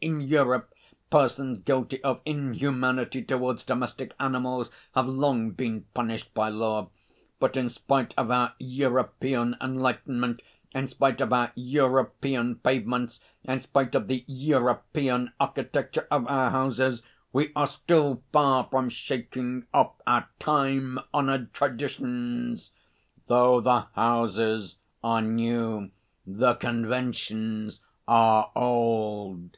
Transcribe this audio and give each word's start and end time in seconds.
In 0.00 0.20
Europe 0.20 0.72
persons 1.10 1.58
guilty 1.58 2.00
of 2.04 2.20
inhumanity 2.24 3.20
towards 3.20 3.64
domestic 3.64 4.14
animals 4.20 4.70
have 4.94 5.08
long 5.08 5.50
been 5.50 5.86
punished 5.92 6.32
by 6.34 6.50
law. 6.50 6.90
But 7.40 7.56
in 7.56 7.68
spite 7.68 8.14
of 8.16 8.30
our 8.30 8.54
European 8.60 9.56
enlightenment, 9.60 10.40
in 10.72 10.86
spite 10.86 11.20
of 11.20 11.32
our 11.32 11.50
European 11.56 12.60
pavements, 12.60 13.18
in 13.42 13.58
spite 13.58 13.96
of 13.96 14.06
the 14.06 14.22
European 14.28 15.32
architecture 15.40 16.06
of 16.12 16.28
our 16.28 16.50
houses, 16.52 17.02
we 17.32 17.50
are 17.56 17.66
still 17.66 18.22
far 18.30 18.68
from 18.70 18.88
shaking 18.90 19.66
off 19.74 19.94
our 20.06 20.28
time 20.38 21.00
honoured 21.12 21.52
traditions. 21.52 22.70
"Though 23.26 23.60
the 23.60 23.86
houses 23.96 24.76
are 25.02 25.22
new, 25.22 25.90
the 26.24 26.54
conventions 26.54 27.80
are 28.06 28.52
old." 28.54 29.56